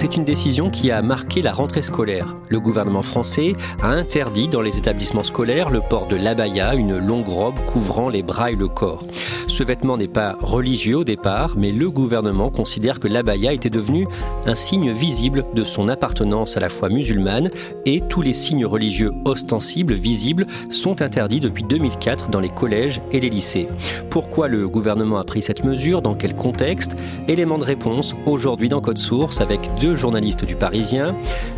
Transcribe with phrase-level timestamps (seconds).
[0.00, 2.34] C'est une décision qui a marqué la rentrée scolaire.
[2.48, 7.28] Le gouvernement français a interdit dans les établissements scolaires le port de l'abaya, une longue
[7.28, 9.04] robe couvrant les bras et le corps.
[9.46, 14.06] Ce vêtement n'est pas religieux au départ, mais le gouvernement considère que l'abaya était devenu
[14.46, 17.50] un signe visible de son appartenance à la foi musulmane
[17.84, 23.20] et tous les signes religieux ostensibles, visibles, sont interdits depuis 2004 dans les collèges et
[23.20, 23.68] les lycées.
[24.08, 26.00] Pourquoi le gouvernement a pris cette mesure?
[26.00, 26.96] Dans quel contexte?
[27.28, 31.14] Élément de réponse aujourd'hui dans Code Source avec deux journalistes du Parisien,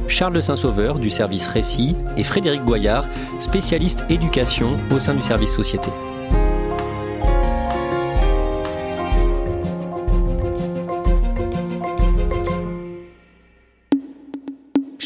[0.08, 3.06] Charles de Saint-Sauveur du service Récit et Frédéric Goyard,
[3.38, 5.90] spécialiste éducation au sein du service Société.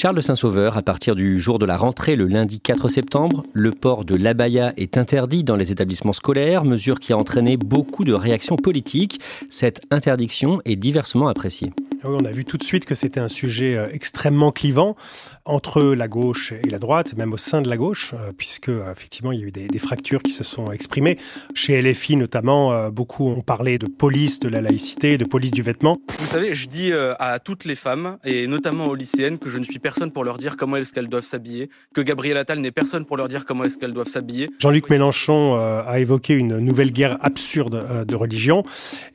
[0.06, 4.04] Charles Saint-Sauveur, à partir du jour de la rentrée, le lundi 4 septembre, le port
[4.04, 8.54] de l'abaya est interdit dans les établissements scolaires, mesure qui a entraîné beaucoup de réactions
[8.54, 9.20] politiques.
[9.50, 11.72] Cette interdiction est diversement appréciée.
[12.04, 14.96] Ah on a vu tout de suite que c'était un sujet euh, extrêmement clivant
[15.44, 18.92] entre la gauche et la droite, même au sein de la gauche, euh, puisque euh,
[18.92, 21.18] effectivement il y a eu des, fractures qui se sont exprimées.
[21.54, 25.98] Chez LFI notamment, beaucoup ont parlé de police de la laïcité, de police du vêtement.
[26.18, 29.64] Vous savez, je dis à toutes les femmes, et notamment aux lycéennes, que je ne
[29.64, 33.04] suis personne pour leur dire comment est-ce qu'elles doivent s'habiller, que Gabriel Attal n'est personne
[33.04, 34.50] pour leur dire comment est-ce qu'elles doivent s'habiller.
[34.58, 38.64] Jean-Luc Mélenchon a évoqué une nouvelle guerre absurde de religion,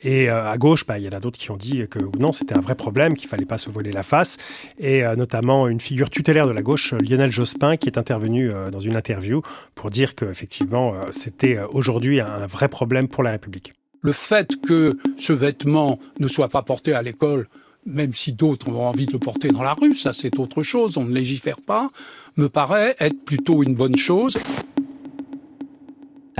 [0.01, 2.55] et à gauche, bah, il y en a d'autres qui ont dit que non, c'était
[2.55, 4.37] un vrai problème, qu'il fallait pas se voiler la face,
[4.77, 8.69] et euh, notamment une figure tutélaire de la gauche, Lionel Jospin, qui est intervenu euh,
[8.71, 9.41] dans une interview
[9.75, 13.73] pour dire qu'effectivement, euh, c'était aujourd'hui un vrai problème pour la République.
[14.01, 17.47] Le fait que ce vêtement ne soit pas porté à l'école,
[17.85, 20.97] même si d'autres ont envie de le porter dans la rue, ça c'est autre chose,
[20.97, 21.89] on ne légifère pas,
[22.37, 24.37] me paraît être plutôt une bonne chose.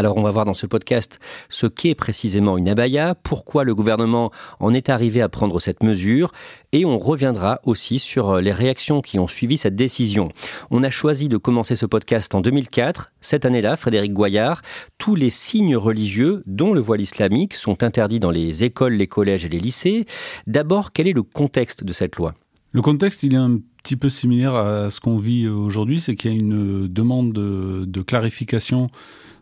[0.01, 4.31] Alors on va voir dans ce podcast ce qu'est précisément une abaya, pourquoi le gouvernement
[4.59, 6.31] en est arrivé à prendre cette mesure,
[6.71, 10.29] et on reviendra aussi sur les réactions qui ont suivi cette décision.
[10.71, 13.11] On a choisi de commencer ce podcast en 2004.
[13.21, 14.63] Cette année-là, Frédéric Goyard,
[14.97, 19.45] tous les signes religieux, dont le voile islamique, sont interdits dans les écoles, les collèges
[19.45, 20.07] et les lycées.
[20.47, 22.33] D'abord, quel est le contexte de cette loi?
[22.71, 26.31] Le contexte, il est un petit peu similaire à ce qu'on vit aujourd'hui, c'est qu'il
[26.31, 28.89] y a une demande de, de clarification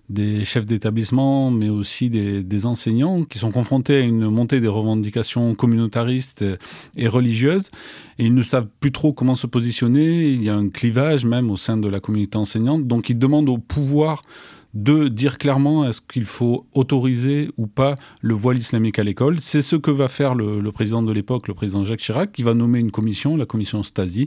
[0.09, 5.55] des chefs d'établissement, mais aussi des, enseignants qui sont confrontés à une montée des revendications
[5.55, 6.43] communautaristes
[6.97, 7.69] et religieuses.
[8.17, 10.27] Et ils ne savent plus trop comment se positionner.
[10.27, 12.87] Il y a un clivage même au sein de la communauté enseignante.
[12.87, 14.21] Donc ils demandent au pouvoir
[14.73, 19.39] de dire clairement est-ce qu'il faut autoriser ou pas le voile islamique à l'école.
[19.39, 22.43] C'est ce que va faire le, le président de l'époque, le président Jacques Chirac, qui
[22.43, 24.25] va nommer une commission, la commission Stasi,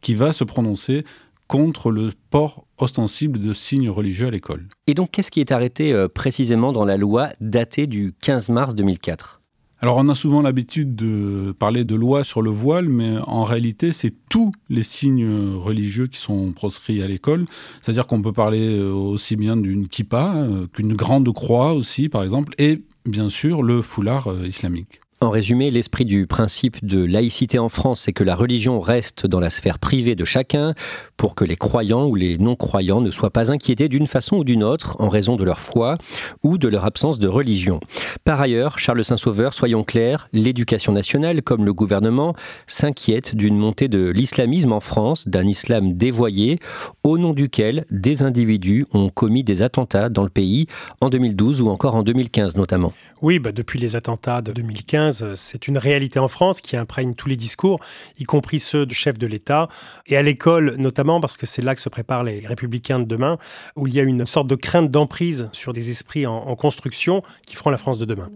[0.00, 1.04] qui va se prononcer
[1.48, 4.68] contre le port ostensible de signes religieux à l'école.
[4.86, 8.74] Et donc, qu'est-ce qui est arrêté euh, précisément dans la loi datée du 15 mars
[8.74, 9.40] 2004
[9.80, 13.92] alors on a souvent l'habitude de parler de loi sur le voile, mais en réalité
[13.92, 17.44] c'est tous les signes religieux qui sont proscrits à l'école.
[17.82, 22.22] C'est-à-dire qu'on peut parler euh, aussi bien d'une kippa euh, qu'une grande croix aussi par
[22.22, 25.00] exemple, et bien sûr le foulard islamique.
[25.24, 29.40] En résumé, l'esprit du principe de laïcité en France, c'est que la religion reste dans
[29.40, 30.74] la sphère privée de chacun
[31.16, 34.62] pour que les croyants ou les non-croyants ne soient pas inquiétés d'une façon ou d'une
[34.62, 35.96] autre en raison de leur foi
[36.42, 37.80] ou de leur absence de religion.
[38.24, 42.34] Par ailleurs, Charles Saint-Sauveur, soyons clairs, l'éducation nationale comme le gouvernement
[42.66, 46.58] s'inquiète d'une montée de l'islamisme en France, d'un islam dévoyé
[47.02, 50.66] au nom duquel des individus ont commis des attentats dans le pays
[51.00, 52.92] en 2012 ou encore en 2015 notamment.
[53.22, 57.14] Oui, bah depuis les attentats de 2015, 2015, c'est une réalité en France qui imprègne
[57.14, 57.80] tous les discours,
[58.18, 59.68] y compris ceux de chefs de l'État,
[60.06, 63.38] et à l'école notamment, parce que c'est là que se préparent les républicains de demain,
[63.76, 67.56] où il y a une sorte de crainte d'emprise sur des esprits en construction qui
[67.56, 68.30] feront la France de demain.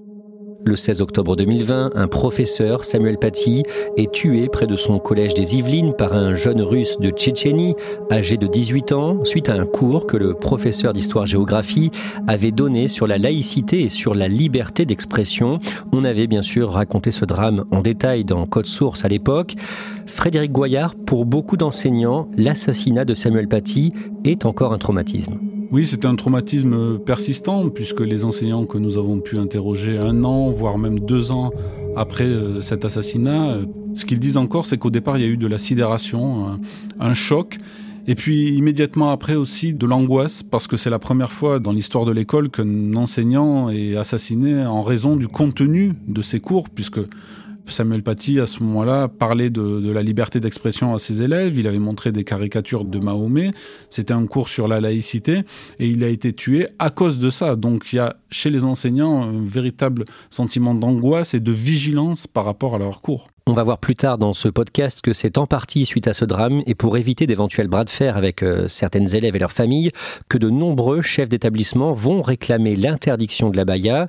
[0.68, 3.62] Le 16 octobre 2020, un professeur, Samuel Paty,
[3.96, 7.74] est tué près de son collège des Yvelines par un jeune russe de Tchétchénie,
[8.12, 11.90] âgé de 18 ans, suite à un cours que le professeur d'histoire-géographie
[12.26, 15.58] avait donné sur la laïcité et sur la liberté d'expression.
[15.90, 19.54] On avait bien sûr raconté ce drame en détail dans Code Source à l'époque.
[20.04, 23.94] Frédéric Goyard, pour beaucoup d'enseignants, l'assassinat de Samuel Paty
[24.26, 25.38] est encore un traumatisme.
[25.70, 30.50] Oui, c'est un traumatisme persistant puisque les enseignants que nous avons pu interroger un an,
[30.50, 31.50] voire même deux ans
[31.94, 35.28] après euh, cet assassinat, euh, ce qu'ils disent encore, c'est qu'au départ, il y a
[35.28, 36.58] eu de la sidération,
[36.98, 37.58] un, choc.
[38.06, 42.06] Et puis immédiatement après aussi de l'angoisse, parce que c'est la première fois dans l'histoire
[42.06, 47.00] de l'école qu'un enseignant est assassiné en raison du contenu de ses cours, puisque
[47.70, 51.58] Samuel Paty, à ce moment-là, parlait de, la liberté d'expression à ses élèves.
[51.58, 53.52] Il avait montré des caricatures de Mahomet.
[53.90, 55.42] C'était un cours sur la laïcité.
[55.78, 57.56] Et il a été tué à cause de ça.
[57.56, 62.44] Donc il y a chez les enseignants un véritable sentiment d'angoisse et de vigilance par
[62.44, 63.28] rapport à leur cours.
[63.48, 66.26] On va voir plus tard dans ce podcast que c'est en partie suite à ce
[66.26, 69.90] drame et pour éviter d'éventuels bras de fer avec euh, certaines élèves et leurs familles
[70.28, 74.08] que de nombreux chefs d'établissement vont réclamer l'interdiction de l'abaya.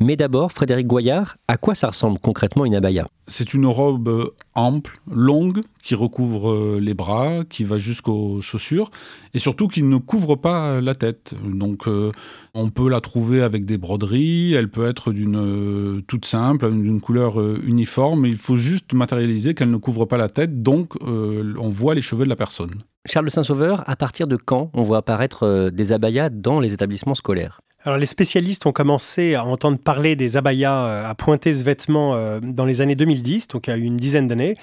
[0.00, 3.06] Mais d'abord, Frédéric Goyard, à quoi ça ressemble concrètement une abaya?
[3.30, 8.90] C'est une robe ample, longue, qui recouvre euh, les bras, qui va jusqu'aux chaussures,
[9.34, 11.34] et surtout qui ne couvre pas la tête.
[11.44, 12.10] Donc euh,
[12.54, 17.00] on peut la trouver avec des broderies, elle peut être d'une euh, toute simple, d'une
[17.00, 21.94] couleur uniforme, il faut juste matérialiser qu'elle ne couvre pas la tête, donc on voit
[21.94, 22.74] les cheveux de la personne.
[23.06, 27.60] Charles Saint-Sauveur, à partir de quand on voit apparaître des abayas dans les établissements scolaires?
[27.84, 32.16] Alors les spécialistes ont commencé à entendre parler des abayas, euh, à pointer ce vêtement
[32.16, 34.54] euh, dans les années 2010, donc il y a une dizaine d'années.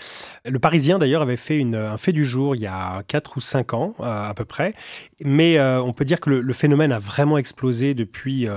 [0.43, 3.73] Le Parisien d'ailleurs avait fait un fait du jour il y a 4 ou 5
[3.73, 4.73] ans euh, à peu près,
[5.23, 8.47] mais on peut dire que le, phénomène a vraiment explosé depuis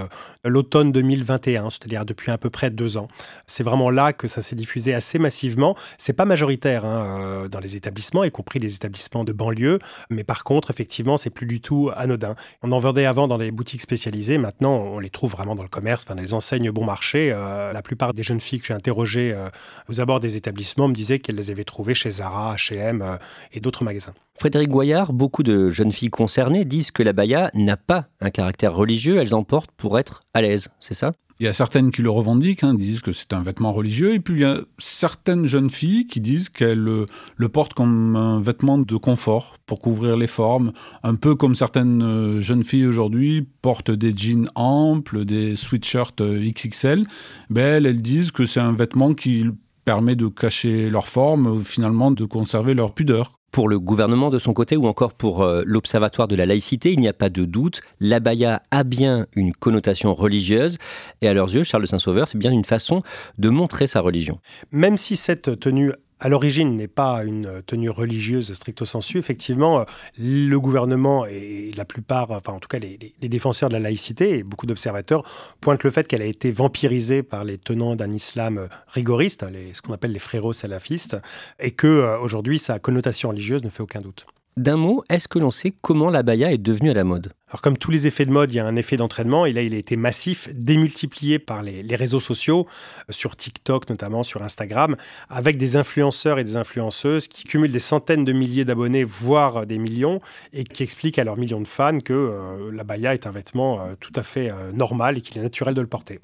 [0.45, 3.09] l'automne 2021, c'est-à-dire depuis à peu près deux ans.
[3.47, 5.77] C'est vraiment là que ça s'est diffusé assez massivement.
[5.99, 9.79] C'est pas majoritaire hein, dans les établissements, y compris les établissements de banlieue,
[10.11, 12.35] mais par contre effectivement c'est plus du tout anodin.
[12.63, 15.69] On en vendait avant dans les boutiques spécialisées, maintenant, on les trouve vraiment dans le
[15.69, 17.31] commerce, enfin, dans les bon marché.
[17.33, 19.49] Euh, la plupart des jeunes filles que j'ai interrogées euh,
[19.89, 23.19] aux abords des établissements me disaient qu'elles les avaient trouvées chez Zara, H&M
[23.53, 24.15] et d'autres magasins.
[24.35, 28.75] Frédéric Goyard, beaucoup de jeunes filles concernées disent que la baya n'a pas un caractère
[28.75, 31.13] religieux, elles en portent pour être à l'aise, c'est ça?
[31.41, 34.21] Il y a certaines qui le revendiquent, hein, disent que c'est un vêtement religieux, et
[34.21, 38.79] puis il y a certaines jeunes filles qui disent qu'elles le, portent comme un vêtement
[38.79, 43.91] de confort pour couvrir les formes, un peu comme certaines euh, jeunes filles aujourd'hui portent
[43.91, 47.07] des jeans amples, des sweatshirts euh, XXL.
[47.51, 49.47] Ben, elles disent que c'est un vêtement qui
[49.85, 53.38] permet de cacher leur forme, finalement de conserver leur pudeur.
[53.51, 57.01] Pour le gouvernement de son côté ou encore pour euh, l'Observatoire de la laïcité, il
[57.01, 60.79] n'y a pas de doute, l'abaya a bien une connotation religieuse
[61.23, 62.99] et à leurs yeux, Charles Saint-Sauveur, c'est bien une façon
[63.39, 64.39] de montrer sa religion.
[64.71, 69.19] Même si cette tenue à l'origine n'est pas une tenue religieuse stricto sensu.
[69.19, 69.85] Effectivement,
[70.19, 72.99] le gouvernement et la plupart, enfin en tout cas les,
[73.29, 75.23] défenseurs de la laïcité et beaucoup d'observateurs
[75.61, 79.83] pointent le fait qu'elle a été vampirisée par les tenants d'un islam rigoriste, les, ce
[79.83, 81.17] qu'on appelle les frérots salafistes,
[81.59, 84.27] et que euh, aujourd'hui sa connotation religieuse ne fait aucun doute.
[84.59, 87.33] D'un mot, est-ce que l'on sait comment la baya est devenue à la mode?
[87.49, 89.63] Alors comme tous les effets de mode, il y a un effet d'entraînement et là
[89.63, 92.67] il a été massif, démultiplié par les, réseaux sociaux,
[93.09, 94.97] euh, sur TikTok notamment, sur Instagram,
[95.29, 99.79] avec des influenceurs et des influenceuses qui cumulent des centaines de milliers d'abonnés, voire des
[99.79, 100.21] millions,
[100.53, 103.81] et qui expliquent à leurs millions de fans que euh, la baya est un vêtement
[103.81, 106.19] euh, tout à fait normal et qu'il est naturel de le porter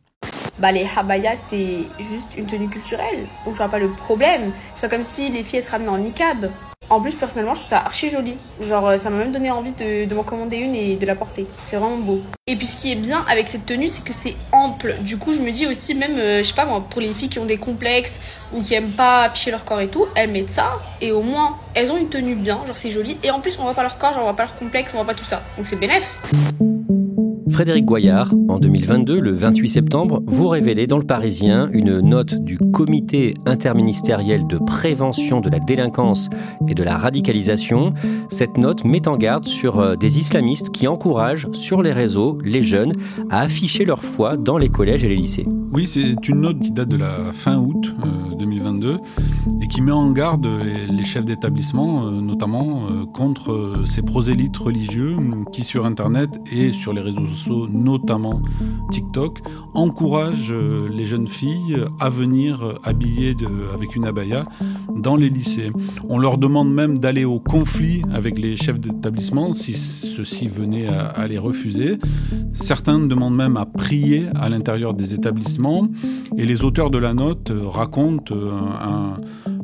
[0.59, 4.89] bah les habaya c'est juste une tenue culturelle donc je vois pas le problème c'est
[4.89, 6.51] pas comme si les filles se ramenaient en niqab
[6.91, 8.37] en plus, personnellement, je trouve ça archi joli.
[8.61, 11.47] Genre, euh, ça m'a même donné envie de, m'en commander une et de la porter.
[11.65, 12.21] C'est vraiment beau.
[12.47, 14.97] Et puis, ce qui est bien avec cette tenue, c'est que c'est ample.
[15.01, 17.31] Du coup, je me dis aussi, même, euh, je sais pas moi, pour les filles
[17.31, 18.21] qui ont des complexes
[18.53, 21.59] ou qui aiment pas afficher leur corps et tout, elles mettent ça et au moins,
[21.75, 22.65] elles ont une tenue bien.
[22.67, 23.19] Genre, c'est joli.
[23.23, 24.99] Et en plus, on voit pas leur corps, genre, on voit pas leur complexe, on
[24.99, 25.43] voit pas tout ça.
[25.57, 26.21] Donc, c'est bénéf.
[27.55, 32.59] Frédéric Goyard, en 2022, le 28 septembre, vous révélez dans Le Parisien une note du
[32.59, 36.31] Comité interministériel de prévention de la délinquance
[36.67, 37.95] et de la radicalisation.
[38.29, 42.61] Cette note met en garde sur euh, des islamistes qui encouragent sur les réseaux les
[42.61, 42.93] jeunes
[43.31, 45.47] à afficher leur foi dans les collèges et les lycées.
[45.73, 47.95] Oui, c'est une note qui date de la fin août
[48.37, 48.97] 2022 euh,
[49.75, 50.47] qui met en garde
[50.89, 55.17] les, chefs d'établissement, euh, notamment contre ces prosélytes religieux
[55.51, 58.41] qui sur Internet et sur les réseaux sociaux notamment
[58.93, 59.41] TikTok,
[59.75, 63.35] encouragent euh, les jeunes filles à venir habillées
[63.75, 64.45] avec une abaya
[64.95, 65.73] dans les lycées.
[66.09, 71.27] On leur demande même d'aller au conflit avec les chefs d'établissement si ceux-ci venaient à,
[71.27, 71.99] les refuser.
[72.53, 75.89] Certains demandent même à prier à l'intérieur des établissements.
[76.39, 78.35] Et les auteurs de la note racontent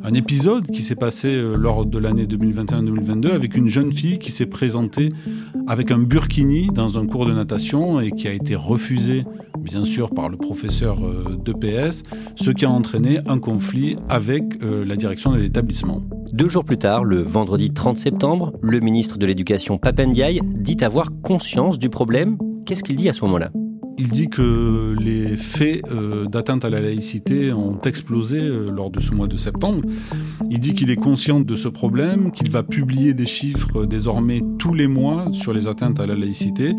[0.03, 4.31] un épisode qui s'est passé euh, lors de l'année 2021-2022 avec une jeune fille qui
[4.31, 5.09] s'est présentée
[5.67, 9.25] avec un burkini dans un cours de natation et qui a été refusée
[9.59, 12.03] bien sûr par le professeur euh, d'EPS,
[12.35, 16.01] ce qui a entraîné un conflit avec euh, la direction de l'établissement.
[16.33, 21.09] Deux jours plus tard, le vendredi 30 septembre, le ministre de l'Éducation Papendiaï dit avoir
[21.21, 22.37] conscience du problème.
[22.65, 23.51] Qu'est-ce qu'il dit à ce moment-là?
[24.01, 28.99] Il dit que les faits euh, d'atteinte à la laïcité ont explosé euh, lors de
[28.99, 29.83] ce mois de septembre.
[30.49, 34.73] Il dit qu'il est conscient de ce problème, qu'il va publier des chiffres désormais tous
[34.73, 36.73] les mois sur les atteintes à la laïcité.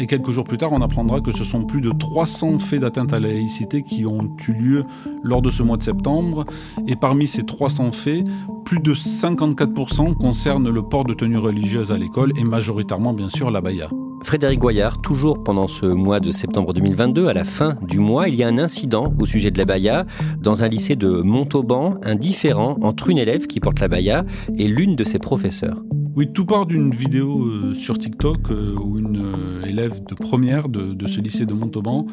[0.00, 3.12] Et quelques jours plus tard, on apprendra que ce sont plus de 300 faits d'atteinte
[3.12, 4.84] à la laïcité qui ont eu lieu
[5.22, 6.46] lors de ce mois de septembre.
[6.88, 8.24] Et parmi ces 300 faits,
[8.64, 13.52] plus de 54% concernent le port de tenue religieuse à l'école et majoritairement bien sûr
[13.52, 13.88] la baya.
[14.26, 18.34] Frédéric Goyard, toujours pendant ce mois de septembre 2022, à la fin du mois, il
[18.34, 20.04] y a un incident au sujet de la baya
[20.42, 24.24] dans un lycée de Montauban, un différent entre une élève qui porte la baya
[24.58, 25.80] et l'une de ses professeurs.
[26.16, 30.70] Oui, tout part d'une vidéo euh, sur TikTok euh, où une euh, élève de première
[30.70, 32.06] de, ce lycée de Montauban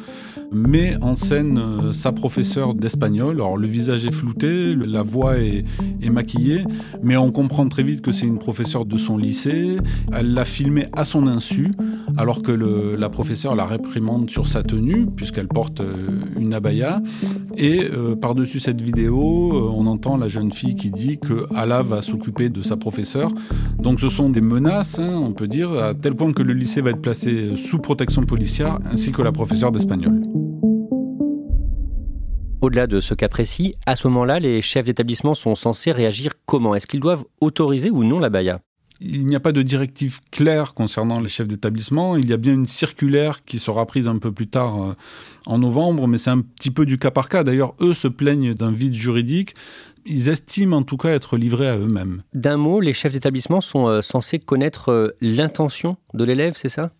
[0.52, 3.36] met en scène sa professeure d'espagnol.
[3.36, 5.64] Alors le visage est flouté, la voix est,
[6.10, 6.64] maquillée,
[7.02, 9.78] mais on comprend très vite que c'est une professeure de son lycée.
[10.12, 11.70] Elle l'a filmé à son insu,
[12.16, 15.82] alors que la professeure la réprimande sur sa tenue, puisqu'elle porte
[16.38, 17.02] une abaya.
[17.56, 17.88] Et
[18.20, 22.62] par-dessus cette vidéo, on entend la jeune fille qui dit que Allah va s'occuper de
[22.62, 23.30] sa professeure.
[23.78, 26.80] Donc ce sont des menaces, hein, on peut dire, à tel point que le lycée
[26.80, 30.22] va être placé sous protection policière, ainsi que la professeure d'espagnol.
[32.60, 36.74] Au-delà de ce cas précis, à ce moment-là, les chefs d'établissement sont censés réagir comment?
[36.74, 38.60] Est-ce qu'ils doivent autoriser ou non la baya
[39.00, 42.16] il n'y a pas de directive claire concernant les chefs d'établissement.
[42.16, 44.94] Il y a bien une circulaire qui sera prise un peu plus tard euh,
[45.46, 47.44] en novembre, mais c'est un petit peu du cas par cas.
[47.44, 49.54] D'ailleurs, eux se plaignent d'un vide juridique
[50.06, 52.22] ils estiment en tout cas être livrés à eux-mêmes.
[52.34, 56.90] D'un mot, les chefs d'établissement sont euh, censés connaître euh, l'intention de l'élève, c'est ça?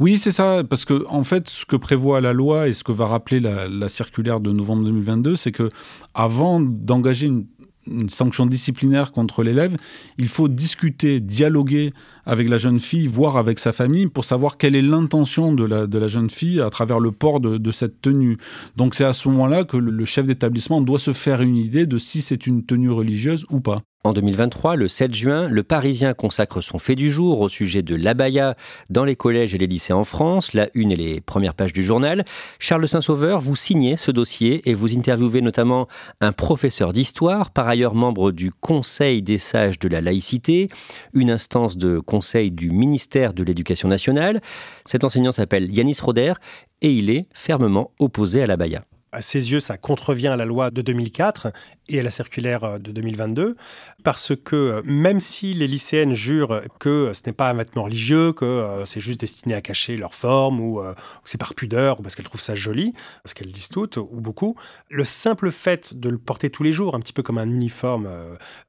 [0.00, 2.90] Oui, c'est ça, parce que en fait, ce que prévoit la loi et ce que
[2.90, 5.68] va rappeler la, la circulaire de novembre 2022, c'est que
[6.14, 7.46] avant d'engager une
[7.86, 9.76] une sanction disciplinaire contre l'élève,
[10.18, 11.92] il faut discuter, dialoguer
[12.26, 16.08] avec la jeune fille, voire avec sa famille, pour savoir quelle est l'intention de la,
[16.08, 18.36] jeune fille à travers le port de cette tenue.
[18.76, 21.98] Donc c'est à ce moment-là que le chef d'établissement doit se faire une idée de
[21.98, 23.80] si c'est une tenue religieuse ou pas.
[24.06, 27.94] En 2023, le 7 juin, le Parisien consacre son fait du jour au sujet de
[27.94, 28.54] l'abaya
[28.90, 31.82] dans les collèges et les lycées en France, la une et les premières pages du
[31.82, 32.22] journal.
[32.58, 35.88] Charles Saint-Sauveur, vous signez ce dossier et vous interviewez notamment
[36.20, 40.68] un professeur d'histoire, par ailleurs membre du Conseil des sages de la laïcité,
[41.14, 44.42] une instance de conseil du ministère de l'Éducation nationale.
[44.84, 46.34] Cet enseignant s'appelle Yanis Roder
[46.82, 48.82] et il est fermement opposé à l'abaya
[49.14, 51.52] à ses yeux, ça contrevient à la loi de 2004
[51.88, 53.56] et à la circulaire euh, de 2022,
[54.02, 58.32] parce que euh, même si les lycéennes jurent que ce n'est pas un vêtement religieux,
[58.32, 60.82] que euh, c'est juste destiné à cacher leur forme, ou,
[61.24, 62.92] c'est par pudeur, ou parce qu'elles trouvent ça joli,
[63.22, 64.56] parce qu'elles disent toutes, ou beaucoup,
[64.90, 68.08] le simple fait de le porter tous les jours, un petit peu comme un uniforme,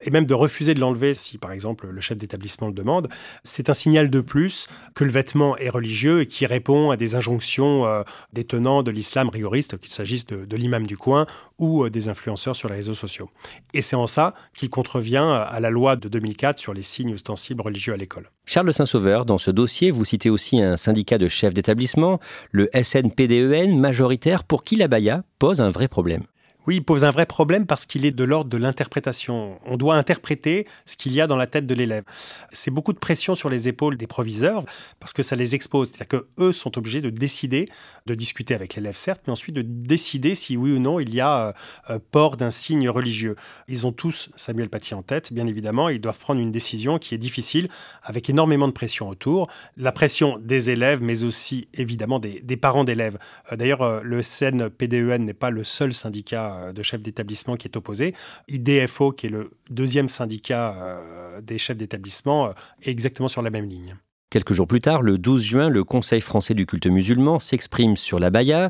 [0.02, 3.10] et même de refuser de l'enlever si par exemple le chef d'établissement le demande,
[3.44, 7.16] c'est un signal de plus que le vêtement est religieux et qui répond à des
[7.16, 7.86] injonctions
[8.34, 11.26] des tenants de l'islam rigoriste, qu'il s'agisse de, de l'imam du coin
[11.58, 13.30] ou des influenceurs sur les réseaux sociaux.
[13.74, 17.62] Et c'est en ça qu'il contrevient à la loi de 2004 sur les signes ostensibles
[17.62, 18.30] religieux à l'école.
[18.46, 22.20] Charles Saint-Sauveur, dans ce dossier, vous citez aussi un syndicat de chefs d'établissement,
[22.52, 26.24] le SNPDEN, e majoritaire, pour qui la baya pose un vrai problème.
[26.68, 29.60] Oui, il pose un vrai problème parce qu'il est de l'ordre de l'interprétation.
[29.66, 32.04] On doit interpréter ce qu'il y a dans la tête de l'élève.
[32.52, 34.64] C'est beaucoup de pression sur les épaules des proviseurs
[35.00, 35.92] parce que ça les expose.
[35.92, 37.70] C'est-à-dire qu'eux sont obligés de décider,
[38.08, 41.22] de discuter avec l'élève certes, mais ensuite de décider si oui ou non il y
[41.22, 41.54] a euh,
[41.92, 43.36] euh, port d'un signe religieux.
[43.68, 45.90] Ils ont tous Samuel Paty en tête, bien évidemment.
[45.90, 47.70] Ils doivent prendre une décision qui est difficile
[48.02, 49.50] avec énormément de pression autour.
[49.78, 53.20] La pression des élèves, mais aussi évidemment des, parents d'élèves.
[53.52, 57.78] Euh, d'ailleurs, le SNPDEN n'est pas le seul syndicat euh, de chefs d'établissement qui est
[57.78, 58.14] opposé.
[58.48, 63.50] IDFO, qui est le deuxième syndicat euh, des chefs d'établissement, euh, est exactement sur la
[63.50, 63.96] même ligne.
[64.32, 68.20] Quelques jours plus tard, le 12 juin, le Conseil français du culte musulman s'exprime sur
[68.20, 68.70] la baya.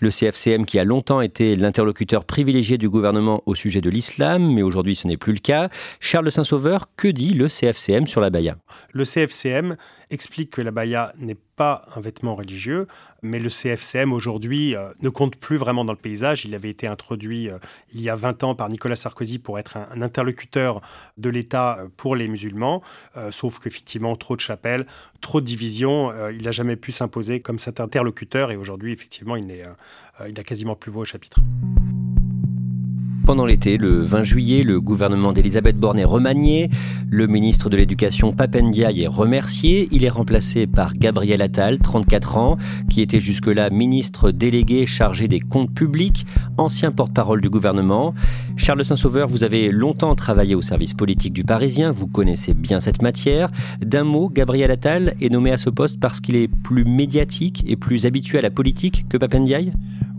[0.00, 4.62] Le CFCM, qui a longtemps été l'interlocuteur privilégié du gouvernement au sujet de l'islam, mais
[4.62, 5.68] aujourd'hui ce n'est plus le cas.
[6.00, 8.56] Charles Saint-Sauveur, que dit le CFCM sur la baya?
[8.92, 9.76] Le CFCM
[10.10, 12.86] explique que la baya n'est pas un vêtement religieux,
[13.22, 16.44] mais le CFCM aujourd'hui euh, ne compte plus vraiment dans le paysage.
[16.44, 17.58] Il avait été introduit euh,
[17.92, 20.80] il y a 20 ans par Nicolas Sarkozy pour être un, interlocuteur
[21.16, 22.82] de l'État euh, pour les musulmans,
[23.30, 24.86] sauf qu'effectivement, trop de chapelles,
[25.20, 29.46] trop de divisions, il n'a jamais pu s'imposer comme cet interlocuteur et aujourd'hui, effectivement, il
[29.46, 31.40] n'a quasiment plus voix au chapitre.
[33.26, 36.68] Pendant l'été, le 20 juillet, le gouvernement d'Elisabeth Borne est remanié.
[37.08, 39.88] Le ministre de l'Éducation, Papendiaï, est remercié.
[39.92, 42.58] Il est remplacé par Gabriel Attal, 34 ans,
[42.90, 46.26] qui était jusque-là ministre délégué chargé des comptes publics,
[46.58, 48.12] ancien porte-parole du gouvernement.
[48.56, 51.92] Charles Saint-Sauveur, vous avez longtemps travaillé au service politique du Parisien.
[51.92, 53.50] Vous connaissez bien cette matière.
[53.80, 57.76] D'un mot, Gabriel Attal est nommé à ce poste parce qu'il est plus médiatique et
[57.76, 59.72] plus habitué à la politique que Papendiaï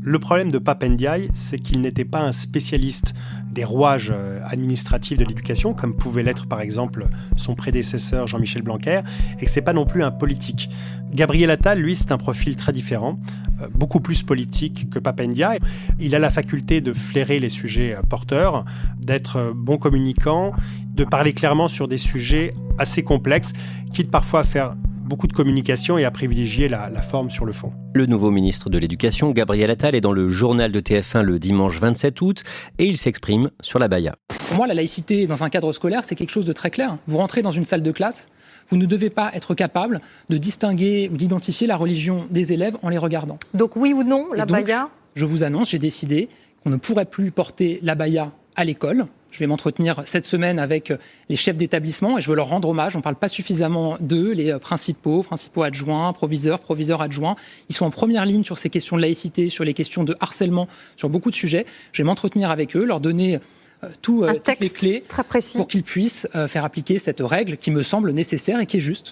[0.05, 3.15] le problème de Papendiaï, c'est qu'il n'était pas un spécialiste
[3.51, 9.01] des rouages euh, administratifs de l'éducation, comme pouvait l'être par exemple son prédécesseur Jean-Michel Blanquer,
[9.39, 10.69] et que c'est pas non plus un politique.
[11.11, 13.19] Gabriel Attal, lui, c'est un profil très différent,
[13.61, 15.59] euh, beaucoup plus politique que Papendiaï.
[15.99, 18.63] Il a la faculté de flairer les sujets euh, porteurs,
[18.99, 20.53] d'être bon communicant,
[20.93, 23.53] de parler clairement sur des sujets assez complexes,
[23.91, 27.71] quitte parfois à faire beaucoup de communication et à privilégier la, forme sur le fond.
[27.93, 31.79] Le nouveau ministre de l'Éducation, Gabriel Attal, est dans le journal de TF1 le dimanche
[31.79, 32.43] 27 août
[32.79, 34.15] et il s'exprime sur la baya.
[34.47, 36.97] Pour moi, la laïcité dans un cadre scolaire, c'est quelque chose de très clair.
[37.07, 38.29] Vous rentrez dans une salle de classe,
[38.69, 42.89] vous ne devez pas être capable de distinguer ou d'identifier la religion des élèves en
[42.89, 43.37] les regardant.
[43.53, 46.29] Donc oui ou non, la baya Je vous annonce, j'ai décidé
[46.63, 49.05] qu'on ne pourrait plus porter la baya à l'école.
[49.35, 52.69] Je vais m'entretenir cette semaine avec euh, les chefs d'établissement et je veux leur rendre
[52.69, 52.95] hommage.
[52.95, 57.35] On ne parle pas suffisamment d'eux, les euh, principaux, principaux adjoints, proviseurs, proviseurs adjoints.
[57.67, 60.69] Ils sont en première ligne sur ces questions de laïcité, sur les questions de harcèlement,
[60.95, 61.65] sur beaucoup de sujets.
[61.91, 63.35] Je vais m'entretenir avec eux, leur donner
[63.83, 65.57] euh, tout, toutes les clés très précis.
[65.57, 69.11] pour qu'ils puissent faire appliquer cette règle qui me semble nécessaire et qui est juste.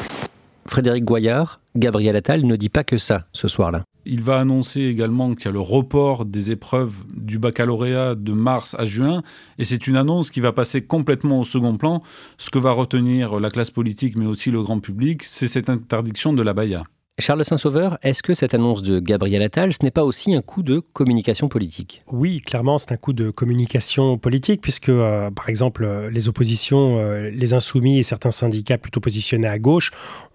[0.68, 3.84] Frédéric Goyard, Gabriel Attal ne dit pas que ça ce soir-là.
[4.06, 8.76] Il va annoncer également qu'il y a le report des épreuves du baccalauréat de mars
[8.78, 9.24] à juin,
[9.58, 12.04] et c'est une annonce qui va passer complètement au second plan.
[12.38, 16.34] Ce que va retenir la classe politique, mais aussi le grand public, c'est cette interdiction
[16.34, 16.84] de la baya.
[17.20, 20.64] Charles Saint-Sauveur, est-ce que cette annonce de Gabriel Attal, ce n'est pas aussi un coup
[20.64, 22.02] de communication politique?
[22.12, 26.98] Oui, clairement, c'est un coup de communication politique, puisque, euh, par exemple, euh, les oppositions,
[26.98, 29.92] euh, les insoumis et certains syndicats plutôt positionnés à gauche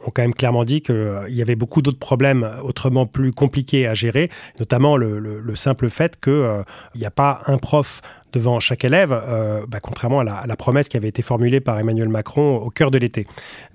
[0.07, 3.95] ont quand même clairement dit qu'il y avait beaucoup d'autres problèmes autrement plus compliqués à
[3.95, 8.01] gérer, notamment le, simple fait qu'il n'y a pas un prof
[8.33, 12.09] devant chaque élève, euh, bah, contrairement à la, promesse qui avait été formulée par Emmanuel
[12.09, 13.27] Macron au cœur de l'été.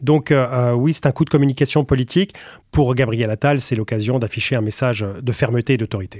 [0.01, 2.33] Donc euh, euh, oui, c'est un coup de communication politique.
[2.71, 6.19] Pour Gabriel Attal, c'est l'occasion d'afficher un message de fermeté et d'autorité.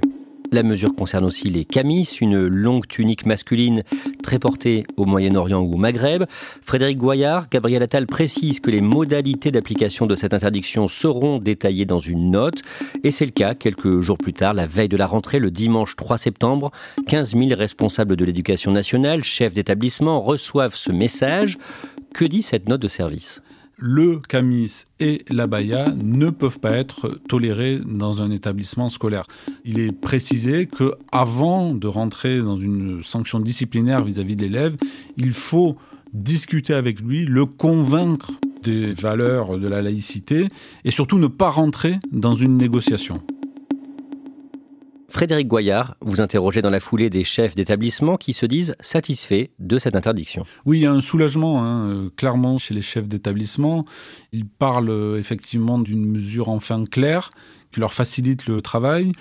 [0.54, 3.82] La mesure concerne aussi les camis, une longue tunique masculine
[4.22, 6.26] très portée au Moyen-Orient ou au Maghreb.
[6.62, 11.98] Frédéric Goyard, Gabriel Attal précise que les modalités d'application de cette interdiction seront détaillées dans
[11.98, 12.62] une note.
[13.02, 15.96] Et c'est le cas quelques jours plus tard, la veille de la rentrée, le dimanche
[15.96, 16.70] 3 septembre.
[17.08, 21.58] 15 000 responsables de l'éducation nationale, chefs d'établissement, reçoivent ce message.
[22.14, 23.42] Que dit cette note de service?
[23.86, 29.26] Le camis et la baya ne peuvent pas être tolérés dans un établissement scolaire.
[29.66, 34.74] Il est précisé que avant de rentrer dans une sanction disciplinaire vis-à-vis de l'élève,
[35.18, 35.76] il faut
[36.14, 40.48] discuter avec lui, le convaincre des valeurs de la laïcité
[40.86, 43.20] et surtout ne pas rentrer dans une négociation.
[45.14, 49.78] Frédéric Goyard, vous interrogez dans la foulée des chefs d'établissement qui se disent satisfaits de
[49.78, 50.44] cette interdiction.
[50.66, 53.84] Oui, il y a un soulagement, hein, clairement, chez les chefs d'établissement.
[54.32, 57.30] Ils parlent euh, effectivement d'une mesure enfin claire
[57.70, 59.12] qui leur facilite le travail.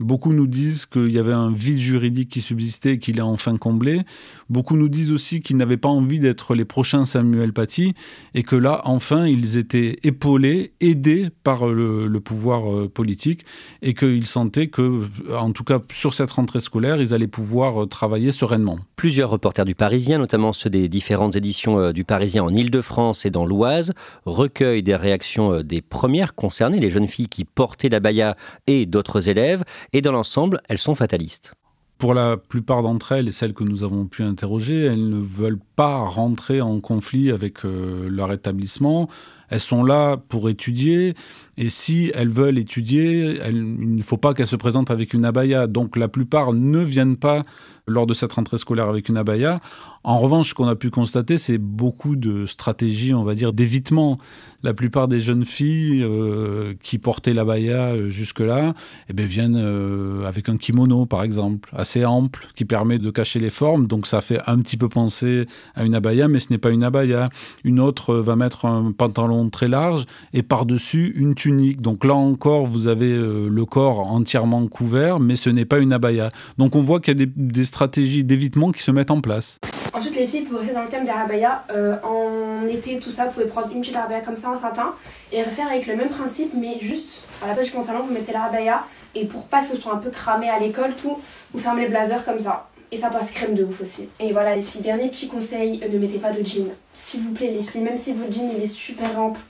[0.00, 3.58] Beaucoup nous disent qu'il y avait un vide juridique qui subsistait et qu'il est enfin
[3.58, 4.00] comblé.
[4.48, 7.94] Beaucoup nous disent aussi qu'ils n'avaient pas envie d'être les prochains Samuel Paty
[8.34, 13.44] et que là, enfin, ils étaient épaulés, aidés par le, pouvoir euh, politique
[13.82, 15.02] et qu'ils sentaient que,
[15.34, 18.78] en tout cas, sur cette rentrée scolaire, ils allaient pouvoir euh, travailler sereinement.
[18.96, 23.30] Plusieurs reporters du Parisien, notamment ceux des différentes éditions euh, du Parisien en Ile-de-France et
[23.30, 23.92] dans l'Oise,
[24.24, 28.36] recueillent des réactions des premières concernées, les jeunes filles qui portaient la baya
[28.66, 31.54] et d'autres élèves et dans l'ensemble, elles sont fatalistes.
[31.98, 35.60] Pour la plupart d'entre elles et celles que nous avons pu interroger, elles ne veulent
[35.76, 39.10] pas rentrer en conflit avec leur établissement.
[39.50, 41.14] Elles sont là pour étudier.
[41.62, 45.66] Et si elles veulent étudier, il ne faut pas qu'elles se présentent avec une abaya.
[45.66, 47.44] Donc la plupart ne viennent pas
[47.86, 49.58] lors de cette rentrée scolaire avec une abaya.
[50.02, 54.16] En revanche, ce qu'on a pu constater, c'est beaucoup de stratégies, on va dire, d'évitement.
[54.62, 58.74] La plupart des jeunes filles euh, qui portaient l'abaya euh, jusque-là
[59.08, 63.40] eh bien, viennent euh, avec un kimono, par exemple, assez ample, qui permet de cacher
[63.40, 63.86] les formes.
[63.86, 66.84] Donc ça fait un petit peu penser à une abaya, mais ce n'est pas une
[66.84, 67.28] abaya.
[67.64, 71.49] Une autre va mettre un pantalon très large et par-dessus une tunique.
[71.50, 76.30] Donc là encore, vous avez le corps entièrement couvert, mais ce n'est pas une abaya.
[76.58, 79.58] Donc on voit qu'il y a des, stratégies d'évitement qui se mettent en place.
[79.92, 83.26] Ensuite, les filles, pour rester dans le thème des rabayas, euh, en été, tout ça,
[83.26, 84.94] vous pouvez prendre une petite rabaya comme ça, en satin,
[85.32, 88.32] et refaire avec le même principe, mais juste à la page du pantalon, vous mettez
[88.32, 88.84] la rabaya,
[89.14, 91.18] et pour pas que ce soit un peu cramé à l'école, tout,
[91.52, 92.68] vous fermez les blazers comme ça.
[92.92, 94.08] Et ça passe crème de ouf aussi.
[94.20, 96.68] Et voilà les filles, dernier petit conseil, ne mettez pas de jean.
[96.94, 99.40] S'il vous plaît les filles, même si votre jean est super ample,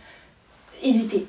[0.83, 1.27] évitez.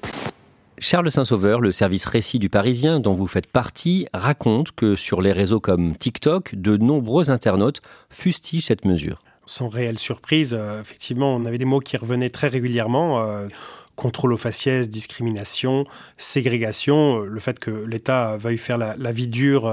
[0.83, 5.31] Charles Saint-Sauveur, le service récit du Parisien dont vous faites partie, raconte que sur les
[5.31, 9.21] réseaux comme TikTok, de nombreux internautes fustigent cette mesure.
[9.45, 13.21] Sans réelle surprise, euh, effectivement, on avait des mots qui revenaient très régulièrement.
[13.21, 13.47] Euh,
[13.95, 15.83] contrôle aux faciès, discrimination,
[16.17, 19.71] ségrégation, euh, le fait que l'État veuille faire la, vie dure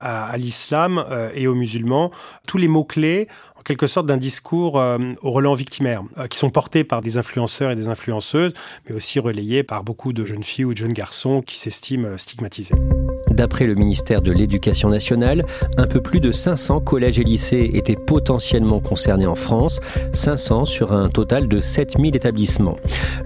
[0.00, 2.10] à l'islam et aux musulmans.
[2.48, 6.50] Tous les mots-clés en quelque sorte d'un discours euh, au relent victimaire, euh, qui sont
[6.50, 8.52] portés par des influenceurs et des influenceuses,
[8.88, 12.16] mais aussi relayés par beaucoup de jeunes filles ou de jeunes garçons qui s'estiment euh,
[12.16, 12.76] stigmatisés.
[13.30, 15.44] D'après le ministère de l'Éducation nationale,
[15.76, 19.80] un peu plus de 500 collèges et lycées étaient potentiellement concernés en France,
[20.12, 22.76] 500 sur un total de 7000 établissements.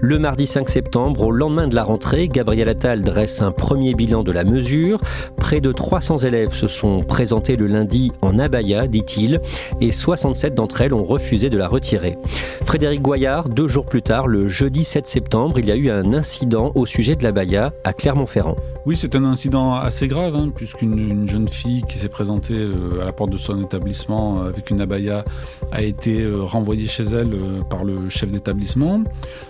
[0.01, 4.23] Le mardi 5 septembre, au lendemain de la rentrée, Gabriel Attal dresse un premier bilan
[4.23, 4.99] de la mesure.
[5.37, 9.41] Près de 300 élèves se sont présentés le lundi en abaya, dit-il,
[9.81, 9.91] et
[10.23, 12.15] 67 d'entre elles ont refusé de la retirer.
[12.63, 16.13] Frédéric Goyard, deux jours plus tard, le jeudi 7 septembre, il y a eu un
[16.13, 18.55] incident au sujet de l'abaya à Clermont-Ferrand.
[18.85, 23.05] Oui, c'est un incident assez grave, hein, puisqu'une jeune fille qui s'est présentée euh, à
[23.05, 25.25] la porte de son établissement euh, avec une abaya
[25.73, 27.35] a été euh, renvoyée chez elle
[27.69, 29.03] par le chef d'établissement.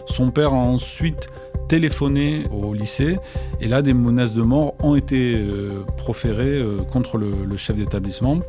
[0.08, 1.28] Son père a ensuite
[1.74, 3.18] téléphoné au lycée
[3.60, 5.44] et là des menaces de mort ont été
[5.98, 8.42] proférées contre le, le chef d'établissement.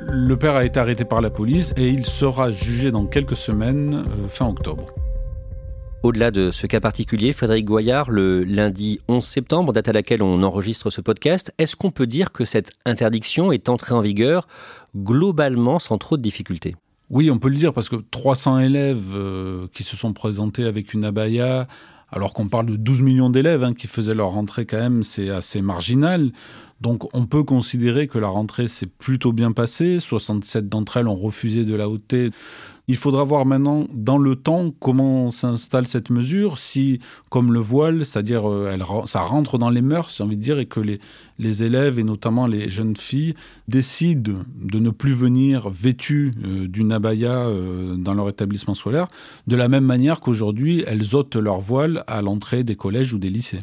[0.00, 4.04] Le père a été arrêté par la police et il sera jugé dans quelques semaines,
[4.28, 4.92] fin octobre.
[6.02, 10.42] Au-delà de ce cas particulier, Frédéric Goyard, le lundi 11 septembre, date à laquelle on
[10.42, 14.46] enregistre ce podcast, est-ce qu'on peut dire que cette interdiction est entrée en vigueur
[14.94, 16.76] globalement sans trop de difficultés?
[17.08, 20.92] Oui, on peut le dire parce que 300 élèves euh, qui se sont présentés avec
[20.92, 21.66] une abaya,
[22.10, 25.30] alors qu'on parle de 12 millions d'élèves hein, qui faisaient leur rentrée quand même, c'est
[25.30, 26.32] assez marginal.
[26.80, 30.00] Donc on peut considérer que la rentrée s'est plutôt bien passée.
[30.00, 32.30] 67 d'entre elles ont refusé de la ôter.
[32.90, 38.06] Il faudra voir maintenant dans le temps comment s'installe cette mesure, si, comme le voile,
[38.06, 41.98] c'est-à-dire euh, ça rentre dans les mœurs, j'ai envie de dire, et que les, élèves,
[41.98, 43.34] et notamment les jeunes filles,
[43.68, 49.06] décident de ne plus venir vêtues euh, d'une abaya euh, dans leur établissement scolaire,
[49.46, 53.28] de la même manière qu'aujourd'hui, elles ôtent leur voile à l'entrée des collèges ou des
[53.28, 53.60] lycées.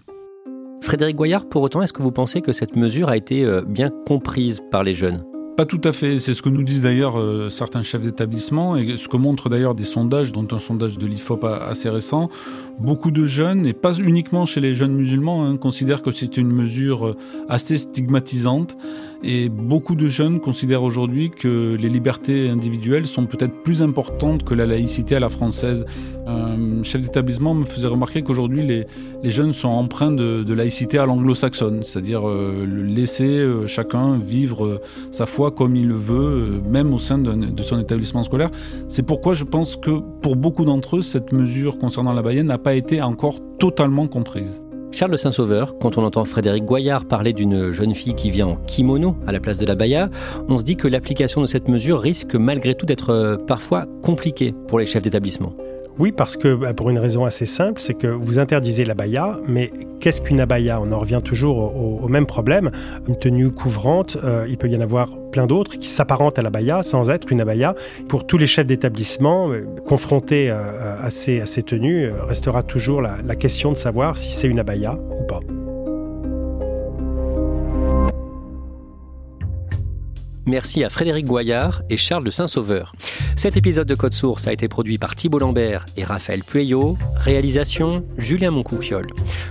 [0.84, 4.62] Frédéric Goyard, pour autant, est-ce que vous pensez que cette mesure a été bien comprise
[4.70, 5.24] par les jeunes?
[5.56, 6.20] Pas tout à fait.
[6.20, 9.76] C'est ce que nous disent d'ailleurs euh, certains chefs d'établissement et ce que montrent d'ailleurs
[9.76, 12.30] des sondages, dont un sondage de l'IFOP assez récent.
[12.80, 16.52] Beaucoup de jeunes, et pas uniquement chez les jeunes musulmans, hein, considèrent que c'est une
[16.52, 18.78] mesure euh, assez stigmatisante.
[19.23, 24.54] Et beaucoup de jeunes considèrent aujourd'hui que les libertés individuelles sont peut-être plus importantes que
[24.54, 25.86] la laïcité à la française.
[26.28, 28.86] Un chef d'établissement me faisait remarquer qu'aujourd'hui, les,
[29.23, 34.82] les, jeunes sont empreints de, laïcité à l'anglo-saxonne, c'est-à-dire euh, laisser euh, chacun vivre euh,
[35.12, 38.49] sa foi comme il le veut, même au sein de son établissement scolaire.
[38.88, 42.58] C'est pourquoi je pense que pour beaucoup d'entre eux, cette mesure concernant la Bayenne n'a
[42.58, 44.62] pas été encore totalement comprise.
[44.96, 49.18] Charles Saint-Sauveur, quand on entend Frédéric Goyard parler d'une jeune fille qui vient en kimono
[49.28, 50.10] à la place de la baya,
[50.48, 54.56] on se dit que l'application de cette mesure risque malgré tout d'être euh, parfois compliquée
[54.70, 55.54] pour les chefs d'établissement.
[55.98, 59.72] Oui, parce que bah, pour une raison assez simple, c'est que vous interdisez l'abaya, mais
[60.02, 60.80] qu'est-ce qu'une abaya?
[60.82, 62.72] On en revient toujours au, même problème.
[63.08, 66.84] Une tenue couvrante, euh, il peut y en avoir plein d'autres qui s'apparentent à l'abaya
[66.84, 67.76] sans être une abaya.
[68.10, 73.36] Pour tous les chefs d'établissement euh, confrontés euh, à, ces, tenues, restera toujours la, la
[73.36, 75.40] question de savoir si c'est une abaya ou pas.
[80.48, 82.94] Merci à Frédéric Goyard et Charles de Saint-Sauveur.
[83.36, 86.98] Cet épisode de Code Source a été produit par Thibault Lambert et Raphaël Pueyo.
[87.16, 89.08] Réalisation Julien Moncouquiole.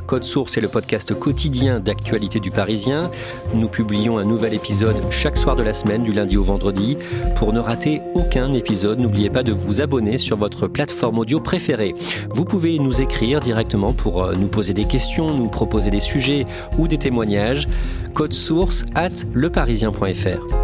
[0.06, 3.10] Code Source est le podcast quotidien d'actualité du Parisien.
[3.54, 6.96] Nous publions un nouvel épisode chaque soir de la semaine, du lundi au vendredi.
[7.34, 11.96] Pour ne rater aucun épisode, n'oubliez pas de vous abonner sur votre plateforme audio préférée.
[12.30, 16.46] Vous pouvez nous écrire directement pour euh, nous poser des questions, nous proposer des sujets
[16.78, 17.66] ou des témoignages.
[18.14, 20.63] Code source at leparisien.fr.